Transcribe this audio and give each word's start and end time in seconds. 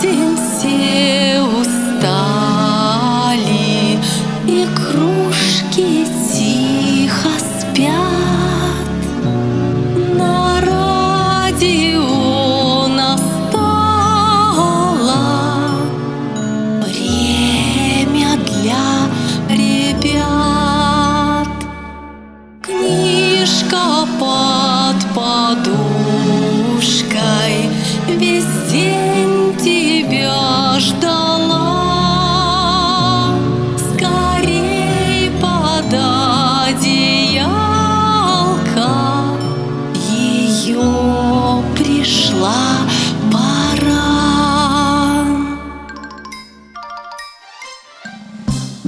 天。 0.00 0.41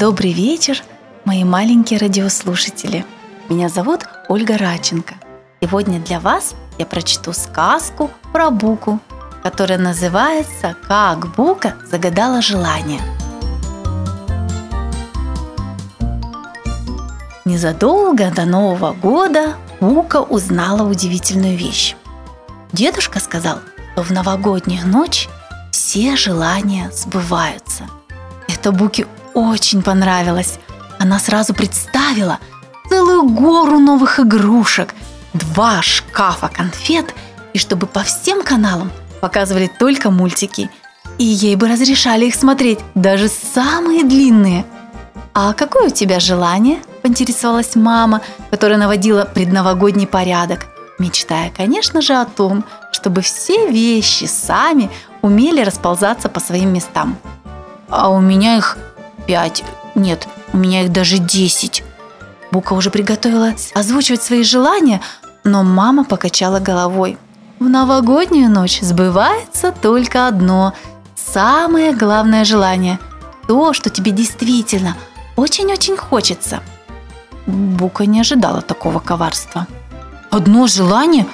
Добрый 0.04 0.32
вечер, 0.32 0.82
мои 1.24 1.44
маленькие 1.44 1.98
радиослушатели. 1.98 3.06
Меня 3.48 3.70
зовут 3.70 4.02
Ольга 4.28 4.58
Раченко. 4.58 5.14
Сегодня 5.62 5.98
для 5.98 6.20
вас 6.20 6.54
я 6.76 6.84
прочту 6.84 7.32
сказку 7.32 8.10
про 8.30 8.50
Буку, 8.50 9.00
которая 9.42 9.78
называется 9.78 10.76
«Как 10.86 11.34
Бука 11.34 11.76
загадала 11.90 12.42
желание». 12.42 13.00
Незадолго 17.46 18.30
до 18.30 18.44
Нового 18.44 18.92
года 18.92 19.54
Бука 19.80 20.20
узнала 20.20 20.86
удивительную 20.86 21.56
вещь. 21.56 21.96
Дедушка 22.74 23.20
сказал, 23.20 23.60
что 23.94 24.02
в 24.02 24.10
новогоднюю 24.10 24.86
ночь 24.86 25.30
все 25.70 26.14
желания 26.14 26.90
сбываются. 26.92 27.84
Это 28.48 28.70
Буке 28.70 29.06
очень 29.34 29.82
понравилось. 29.82 30.58
Она 30.98 31.18
сразу 31.18 31.52
представила 31.52 32.38
целую 32.88 33.24
гору 33.24 33.78
новых 33.78 34.20
игрушек, 34.20 34.94
два 35.32 35.82
шкафа 35.82 36.48
конфет 36.48 37.14
и 37.52 37.58
чтобы 37.58 37.86
по 37.86 38.02
всем 38.02 38.42
каналам 38.42 38.90
показывали 39.20 39.70
только 39.78 40.10
мультики. 40.10 40.70
И 41.18 41.24
ей 41.24 41.56
бы 41.56 41.68
разрешали 41.68 42.26
их 42.26 42.34
смотреть, 42.34 42.78
даже 42.94 43.28
самые 43.28 44.04
длинные. 44.04 44.64
«А 45.32 45.52
какое 45.52 45.88
у 45.88 45.90
тебя 45.90 46.20
желание?»– 46.20 46.78
поинтересовалась 47.02 47.74
мама, 47.74 48.20
которая 48.50 48.78
наводила 48.78 49.24
предновогодний 49.24 50.06
порядок, 50.06 50.66
мечтая, 50.98 51.52
конечно 51.56 52.00
же, 52.02 52.14
о 52.14 52.24
том, 52.24 52.64
чтобы 52.92 53.20
все 53.20 53.68
вещи 53.68 54.24
сами 54.24 54.90
умели 55.22 55.60
расползаться 55.62 56.28
по 56.28 56.40
своим 56.40 56.72
местам. 56.72 57.16
«А 57.88 58.10
у 58.10 58.20
меня 58.20 58.56
их 58.56 58.78
пять, 59.26 59.64
нет, 59.94 60.26
у 60.52 60.56
меня 60.56 60.82
их 60.82 60.92
даже 60.92 61.18
десять». 61.18 61.82
Бука 62.50 62.74
уже 62.74 62.90
приготовилась 62.90 63.72
озвучивать 63.74 64.22
свои 64.22 64.44
желания, 64.44 65.00
но 65.42 65.64
мама 65.64 66.04
покачала 66.04 66.60
головой. 66.60 67.18
В 67.58 67.64
новогоднюю 67.64 68.50
ночь 68.50 68.80
сбывается 68.80 69.72
только 69.72 70.28
одно, 70.28 70.74
самое 71.16 71.94
главное 71.94 72.44
желание. 72.44 72.98
То, 73.48 73.72
что 73.72 73.90
тебе 73.90 74.12
действительно 74.12 74.96
очень-очень 75.36 75.96
хочется. 75.96 76.62
Бука 77.46 78.06
не 78.06 78.20
ожидала 78.20 78.62
такого 78.62 79.00
коварства. 79.00 79.66
Одно 80.30 80.66
желание? 80.66 81.26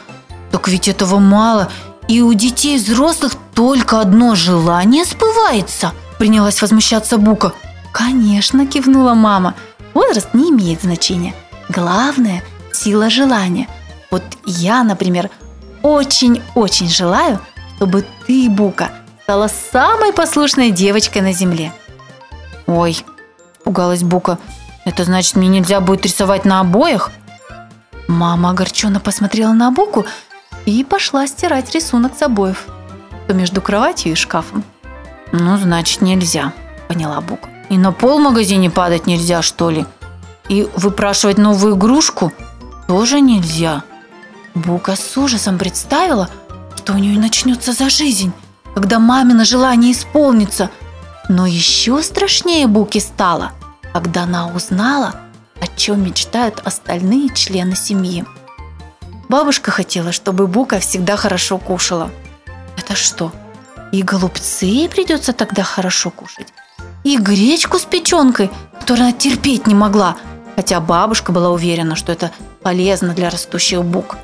Так 0.50 0.68
ведь 0.68 0.88
этого 0.88 1.18
мало. 1.18 1.70
И 2.08 2.22
у 2.22 2.32
детей 2.34 2.76
и 2.76 2.80
взрослых 2.80 3.34
только 3.54 4.00
одно 4.00 4.34
желание 4.34 5.04
сбывается. 5.04 5.92
Принялась 6.18 6.60
возмущаться 6.60 7.18
Бука. 7.18 7.52
Конечно, 7.92 8.66
кивнула 8.66 9.14
мама. 9.14 9.54
Возраст 9.94 10.32
не 10.34 10.50
имеет 10.50 10.82
значения. 10.82 11.34
Главное– 11.68 12.42
сила 12.72 13.10
желания. 13.10 13.68
Вот 14.10 14.22
я, 14.44 14.82
например, 14.84 15.30
очень-очень 15.82 16.88
желаю, 16.88 17.40
чтобы 17.76 18.04
ты, 18.26 18.48
Бука, 18.48 18.90
стала 19.22 19.48
самой 19.48 20.12
послушной 20.12 20.70
девочкой 20.70 21.22
на 21.22 21.32
земле. 21.32 21.72
Ой, 22.66 23.04
пугалась 23.64 24.02
Бука, 24.02 24.38
это 24.84 25.04
значит, 25.04 25.36
мне 25.36 25.48
нельзя 25.48 25.80
будет 25.80 26.04
рисовать 26.04 26.44
на 26.44 26.60
обоях? 26.60 27.10
Мама 28.08 28.50
огорченно 28.50 29.00
посмотрела 29.00 29.52
на 29.52 29.70
Буку 29.70 30.04
и 30.66 30.82
пошла 30.84 31.26
стирать 31.26 31.72
рисунок 31.74 32.16
с 32.18 32.22
обоев, 32.22 32.66
то 33.26 33.34
между 33.34 33.60
кроватью 33.60 34.12
и 34.12 34.16
шкафом. 34.16 34.64
Ну, 35.32 35.56
значит, 35.56 36.00
нельзя, 36.00 36.52
поняла 36.88 37.20
Бука. 37.20 37.48
И 37.70 37.78
на 37.78 37.92
пол 37.92 38.18
в 38.18 38.22
магазине 38.22 38.68
падать 38.68 39.06
нельзя, 39.06 39.42
что 39.42 39.70
ли? 39.70 39.86
И 40.48 40.68
выпрашивать 40.74 41.38
новую 41.38 41.76
игрушку 41.76 42.32
тоже 42.88 43.20
нельзя. 43.20 43.84
Бука 44.56 44.96
с 44.96 45.16
ужасом 45.16 45.56
представила, 45.56 46.28
что 46.76 46.94
у 46.94 46.98
нее 46.98 47.18
начнется 47.18 47.72
за 47.72 47.88
жизнь, 47.88 48.32
когда 48.74 48.98
мамино 48.98 49.44
желание 49.44 49.92
исполнится. 49.92 50.68
Но 51.28 51.46
еще 51.46 52.02
страшнее 52.02 52.66
Буке 52.66 52.98
стало, 52.98 53.52
когда 53.92 54.24
она 54.24 54.48
узнала, 54.48 55.14
о 55.60 55.68
чем 55.68 56.02
мечтают 56.02 56.60
остальные 56.64 57.28
члены 57.34 57.76
семьи. 57.76 58.24
Бабушка 59.28 59.70
хотела, 59.70 60.10
чтобы 60.10 60.48
Бука 60.48 60.80
всегда 60.80 61.16
хорошо 61.16 61.58
кушала. 61.58 62.10
Это 62.76 62.96
что, 62.96 63.30
и 63.92 64.02
голубцы 64.02 64.88
придется 64.88 65.32
тогда 65.32 65.62
хорошо 65.62 66.10
кушать? 66.10 66.48
И 67.04 67.16
гречку 67.16 67.78
с 67.78 67.84
печенкой, 67.84 68.50
которую 68.78 69.06
она 69.08 69.12
терпеть 69.12 69.66
не 69.66 69.74
могла, 69.74 70.16
хотя 70.56 70.80
бабушка 70.80 71.32
была 71.32 71.50
уверена, 71.50 71.96
что 71.96 72.12
это 72.12 72.30
полезно 72.62 73.14
для 73.14 73.30
растущих 73.30 73.82
бук. 73.84 74.16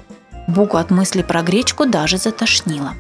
Буку 0.47 0.77
от 0.77 0.91
мысли 0.91 1.23
про 1.23 1.43
гречку 1.43 1.87
даже 1.87 2.19
затошнило. 2.19 2.93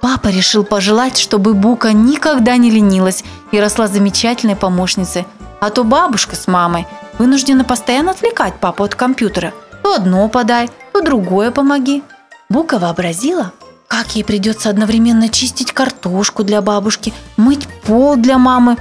Папа 0.00 0.28
решил 0.28 0.64
пожелать, 0.64 1.18
чтобы 1.18 1.54
Бука 1.54 1.92
никогда 1.92 2.56
не 2.56 2.70
ленилась 2.70 3.24
и 3.50 3.60
росла 3.60 3.88
замечательной 3.88 4.56
помощницей, 4.56 5.26
а 5.60 5.70
то 5.70 5.82
бабушка 5.82 6.36
с 6.36 6.46
мамой 6.46 6.86
вынуждены 7.18 7.64
постоянно 7.64 8.12
отвлекать 8.12 8.54
папу 8.54 8.84
от 8.84 8.94
компьютера. 8.94 9.52
То 9.82 9.94
одно 9.94 10.28
подай, 10.28 10.70
то 10.92 11.02
другое 11.02 11.50
помоги. 11.50 12.02
Бука 12.48 12.78
вообразила, 12.78 13.52
как 13.88 14.14
ей 14.14 14.22
придется 14.22 14.68
одновременно 14.70 15.28
чистить 15.28 15.72
картошку 15.72 16.44
для 16.44 16.60
бабушки, 16.60 17.12
мыть 17.36 17.66
пол 17.84 18.16
для 18.16 18.38
мамы. 18.38 18.76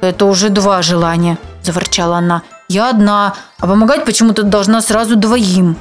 «Это 0.00 0.26
уже 0.26 0.48
два 0.48 0.80
желания»,– 0.80 1.38
заворчала 1.62 2.18
она. 2.18 2.42
«Я 2.68 2.88
одна, 2.90 3.34
а 3.58 3.66
помогать 3.66 4.04
почему-то 4.04 4.44
должна 4.44 4.80
сразу 4.80 5.16
двоим». 5.16 5.76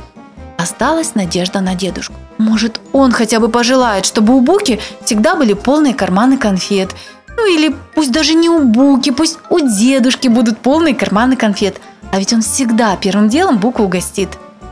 Осталась 0.57 1.13
надежда 1.13 1.61
на 1.61 1.75
дедушку. 1.75 2.15
Может, 2.39 2.81
он 2.93 3.11
хотя 3.11 3.39
бы 3.39 3.47
пожелает, 3.47 4.05
чтобы 4.05 4.35
у 4.35 4.41
Буки 4.41 4.79
всегда 5.05 5.35
были 5.35 5.53
полные 5.53 5.93
карманы 5.93 6.37
конфет. 6.37 6.95
Ну 7.35 7.45
или 7.45 7.75
пусть 7.93 8.11
даже 8.11 8.33
не 8.33 8.49
у 8.49 8.63
Буки, 8.63 9.11
пусть 9.11 9.37
у 9.51 9.59
дедушки 9.59 10.27
будут 10.27 10.57
полные 10.57 10.95
карманы 10.95 11.35
конфет. 11.35 11.79
А 12.11 12.17
ведь 12.17 12.33
он 12.33 12.41
всегда 12.41 12.95
первым 12.95 13.29
делом 13.29 13.59
Буку 13.59 13.83
угостит. 13.83 14.29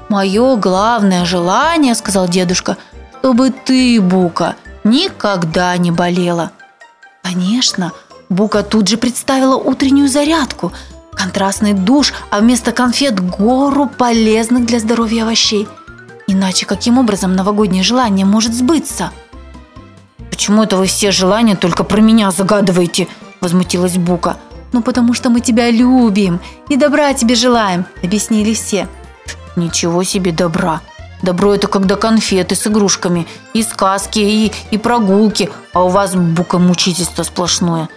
«Мое 0.09 0.55
главное 0.55 1.25
желание,— 1.25 1.93
сказал 1.95 2.27
дедушка,— 2.27 2.77
чтобы 3.25 3.49
ты, 3.49 3.99
Бука, 3.99 4.55
никогда 4.83 5.75
не 5.77 5.89
болела». 5.89 6.51
Конечно, 7.23 7.91
Бука 8.29 8.61
тут 8.61 8.87
же 8.87 8.97
представила 8.97 9.55
утреннюю 9.55 10.07
зарядку, 10.07 10.71
контрастный 11.11 11.73
душ, 11.73 12.13
а 12.29 12.39
вместо 12.39 12.71
конфет 12.71 13.19
гору 13.19 13.87
полезных 13.87 14.67
для 14.67 14.79
здоровья 14.79 15.23
овощей. 15.23 15.67
Иначе 16.27 16.67
каким 16.67 16.99
образом 16.99 17.35
новогоднее 17.35 17.81
желание 17.81 18.27
может 18.27 18.53
сбыться? 18.53 19.09
«Почему 20.29 20.61
это 20.61 20.77
вы 20.77 20.85
все 20.85 21.09
желания 21.09 21.55
только 21.55 21.83
про 21.83 22.01
меня 22.01 22.29
загадываете?»– 22.29 23.07
возмутилась 23.41 23.97
Бука. 23.97 24.37
«Ну, 24.71 24.83
потому 24.83 25.15
что 25.15 25.31
мы 25.31 25.39
тебя 25.39 25.71
любим 25.71 26.39
и 26.69 26.77
добра 26.77 27.11
тебе 27.15 27.33
желаем»,– 27.33 27.85
объяснили 28.03 28.53
все. 28.53 28.87
«Ничего 29.55 30.03
себе 30.03 30.31
добра! 30.31 30.81
Добро– 31.25 31.55
это 31.55 31.67
когда 31.67 31.95
конфеты 31.95 32.53
с 32.53 32.67
игрушками, 32.67 33.25
и 33.55 33.63
сказки, 33.63 34.19
и, 34.19 34.53
и 34.69 34.77
прогулки, 34.77 35.49
а 35.73 35.83
у 35.83 35.87
вас, 35.87 36.13
Бука, 36.13 36.59
мучительство 36.59 37.23
сплошное. 37.23 37.89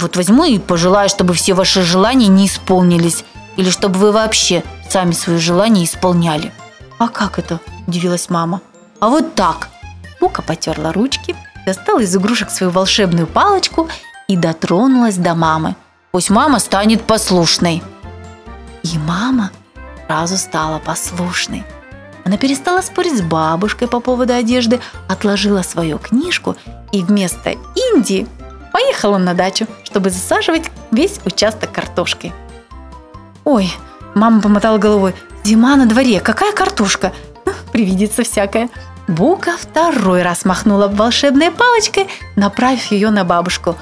Вот 0.00 0.16
возьму 0.16 0.42
и 0.42 0.58
пожелаю, 0.58 1.08
чтобы 1.08 1.32
все 1.32 1.54
ваши 1.54 1.82
желания 1.82 2.26
не 2.26 2.46
исполнились, 2.46 3.24
или 3.56 3.70
чтобы 3.70 4.00
вы 4.00 4.10
вообще 4.10 4.64
сами 4.90 5.12
свои 5.12 5.38
желания 5.38 5.84
исполняли». 5.84 6.52
«А 6.98 7.06
как 7.06 7.38
это?»– 7.38 7.60
удивилась 7.86 8.28
мама. 8.30 8.60
«А 8.98 9.10
вот 9.10 9.36
так!» 9.36 9.68
Бука 10.20 10.42
потерла 10.42 10.92
ручки, 10.92 11.36
достала 11.64 12.00
из 12.00 12.16
игрушек 12.16 12.50
свою 12.50 12.72
волшебную 12.72 13.28
палочку 13.28 13.88
и 14.26 14.36
дотронулась 14.36 15.18
до 15.18 15.36
мамы. 15.36 15.76
Пусть 16.10 16.30
мама 16.30 16.58
станет 16.58 17.04
послушной. 17.04 17.80
И 18.82 18.98
мама 18.98 19.52
сразу 20.08 20.36
стала 20.36 20.80
послушной. 20.80 21.64
Она 22.24 22.36
перестала 22.36 22.80
спорить 22.82 23.18
с 23.18 23.22
бабушкой 23.22 23.88
по 23.88 24.00
поводу 24.00 24.32
одежды, 24.32 24.80
отложила 25.08 25.62
свою 25.62 25.98
книжку 25.98 26.56
и 26.92 27.02
вместо 27.02 27.54
Индии 27.94 28.26
поехала 28.72 29.18
на 29.18 29.34
дачу, 29.34 29.66
чтобы 29.84 30.10
засаживать 30.10 30.70
весь 30.90 31.20
участок 31.24 31.72
картошкой. 31.72 32.32
Ой, 33.44 33.72
мама 34.14 34.40
помотала 34.40 34.78
головой. 34.78 35.14
Зима 35.44 35.76
на 35.76 35.86
дворе, 35.86 36.20
какая 36.20 36.52
картошка? 36.52 37.12
Привидится 37.72 38.22
всякое. 38.22 38.70
Бука 39.08 39.56
второй 39.58 40.22
раз 40.22 40.44
махнула 40.44 40.86
волшебной 40.86 41.50
палочкой, 41.50 42.08
направив 42.36 42.92
ее 42.92 43.10
на 43.10 43.24
бабушку. 43.24 43.76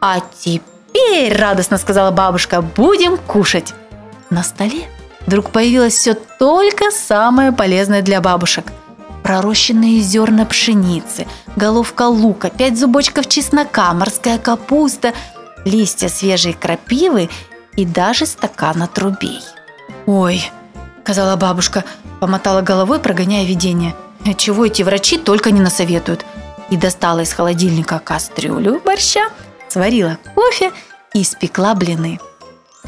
А 0.00 0.20
теперь, 0.38 1.34
радостно 1.34 1.78
сказала 1.78 2.10
бабушка, 2.10 2.60
будем 2.60 3.16
кушать. 3.16 3.74
На 4.30 4.42
столе 4.42 4.88
вдруг 5.28 5.50
появилось 5.50 5.92
все 5.92 6.14
только 6.14 6.90
самое 6.90 7.52
полезное 7.52 8.00
для 8.00 8.22
бабушек. 8.22 8.72
Пророщенные 9.22 10.00
зерна 10.00 10.46
пшеницы, 10.46 11.26
головка 11.54 12.08
лука, 12.08 12.48
пять 12.48 12.78
зубочков 12.78 13.28
чеснока, 13.28 13.92
морская 13.92 14.38
капуста, 14.38 15.12
листья 15.66 16.08
свежей 16.08 16.54
крапивы 16.54 17.28
и 17.76 17.84
даже 17.84 18.24
стакан 18.24 18.82
отрубей. 18.82 19.42
«Ой»,— 20.06 20.50
сказала 21.02 21.36
бабушка, 21.36 21.84
помотала 22.20 22.62
головой, 22.62 22.98
прогоняя 22.98 23.44
видение. 23.44 23.94
«Чего 24.38 24.64
эти 24.64 24.82
врачи 24.82 25.18
только 25.18 25.50
не 25.50 25.60
насоветуют?» 25.60 26.24
И 26.70 26.78
достала 26.78 27.20
из 27.20 27.34
холодильника 27.34 27.98
кастрюлю 27.98 28.80
борща, 28.82 29.28
сварила 29.68 30.16
кофе 30.34 30.72
и 31.12 31.20
испекла 31.20 31.74
блины. 31.74 32.18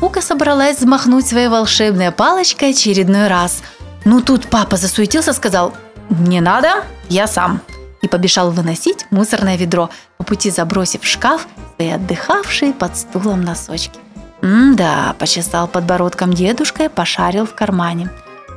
Ука 0.01 0.21
собралась 0.21 0.79
взмахнуть 0.79 1.27
своей 1.27 1.49
волшебной 1.49 2.11
палочкой 2.11 2.71
очередной 2.71 3.29
раз. 3.29 3.63
Ну 4.05 4.21
тут 4.21 4.49
папа 4.49 4.77
засуетился, 4.77 5.33
сказал 5.33 5.73
«Не 6.09 6.41
надо, 6.41 6.85
я 7.09 7.27
сам» 7.27 7.61
и 8.03 8.09
побежал 8.09 8.51
выносить 8.51 9.07
мусорное 9.11 9.57
ведро, 9.57 9.91
по 10.17 10.25
пути 10.25 10.51
забросив 10.51 11.03
в 11.03 11.07
шкаф 11.07 11.47
свои 11.77 11.91
отдыхавшие 11.91 12.73
под 12.73 12.97
стулом 12.97 13.43
носочки. 13.43 13.99
«М-да»,– 14.43 15.15
почесал 15.19 15.69
подбородком 15.69 16.33
дедушка 16.33 16.85
и 16.85 16.89
пошарил 16.89 17.47
в 17.47 17.55
кармане. 17.55 18.09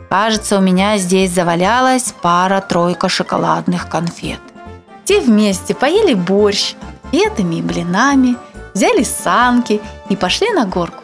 «Кажется, 0.09 0.57
у 0.57 0.61
меня 0.61 0.97
здесь 0.97 1.31
завалялась 1.31 2.13
пара-тройка 2.21 3.09
шоколадных 3.09 3.89
конфет». 3.89 4.39
Те 5.03 5.19
вместе 5.19 5.73
поели 5.73 6.13
борщ, 6.13 6.75
конфетами 7.13 7.55
и 7.55 7.61
блинами, 7.61 8.35
взяли 8.73 9.03
санки 9.03 9.81
и 10.09 10.15
пошли 10.15 10.51
на 10.51 10.65
горку. 10.65 11.02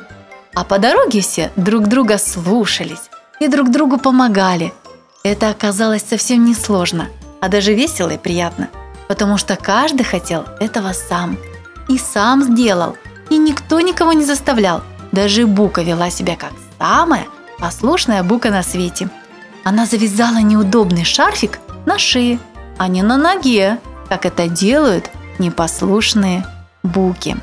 А 0.55 0.63
по 0.63 0.79
дороге 0.79 1.21
все 1.21 1.51
друг 1.55 1.87
друга 1.87 2.17
слушались 2.17 3.09
и 3.39 3.47
друг 3.47 3.71
другу 3.71 3.97
помогали. 3.97 4.73
Это 5.23 5.49
оказалось 5.49 6.03
совсем 6.03 6.45
не 6.45 6.53
сложно, 6.53 7.09
а 7.41 7.49
даже 7.49 7.73
весело 7.73 8.09
и 8.09 8.17
приятно, 8.17 8.69
потому 9.07 9.37
что 9.37 9.55
каждый 9.55 10.03
хотел 10.03 10.45
этого 10.59 10.93
сам. 10.93 11.37
И 11.87 11.97
сам 11.97 12.43
сделал, 12.43 12.95
и 13.29 13.37
никто 13.37 13.81
никого 13.81 14.13
не 14.13 14.25
заставлял. 14.25 14.81
Даже 15.11 15.47
Бука 15.47 15.81
вела 15.81 16.09
себя 16.09 16.35
как 16.35 16.51
самая 16.77 17.25
послушная 17.57 18.23
Бука 18.23 18.49
на 18.49 18.63
свете. 18.63 19.09
Она 19.63 19.85
завязала 19.85 20.37
неудобный 20.37 21.03
шарфик 21.03 21.59
на 21.85 21.97
шее, 21.97 22.39
а 22.77 22.87
не 22.87 23.01
на 23.01 23.17
ноге, 23.17 23.79
как 24.07 24.25
это 24.25 24.47
делают 24.47 25.09
непослушные 25.37 26.45
буки. 26.83 27.37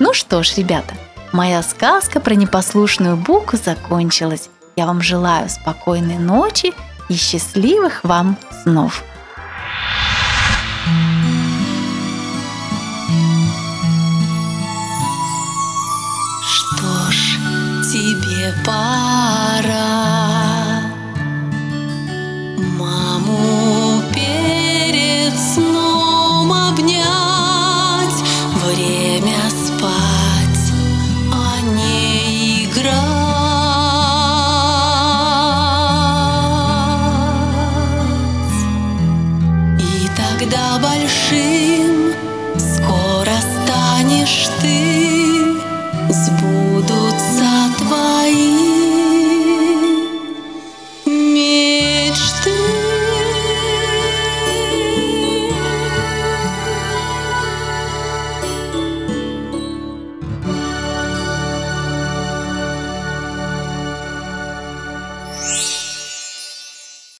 Ну 0.00 0.12
что 0.12 0.42
ж, 0.42 0.54
ребята, 0.56 0.94
моя 1.32 1.62
сказка 1.62 2.18
про 2.18 2.34
непослушную 2.34 3.16
буку 3.16 3.56
закончилась. 3.56 4.48
Я 4.76 4.86
вам 4.86 5.00
желаю 5.00 5.48
спокойной 5.48 6.18
ночи 6.18 6.72
и 7.08 7.14
счастливых 7.14 8.02
вам 8.02 8.36
снов. 8.62 9.04
Что 16.42 17.12
ж, 17.12 17.38
тебе 17.92 18.52
пора 18.66 20.33